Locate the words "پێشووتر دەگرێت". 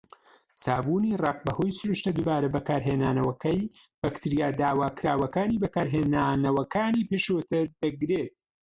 7.09-8.33